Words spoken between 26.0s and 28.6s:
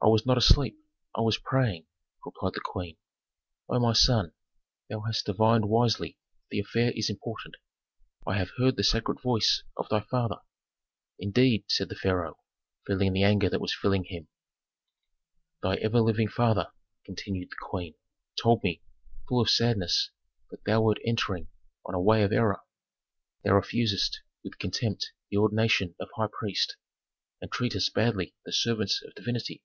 of high priest, and treatest badly the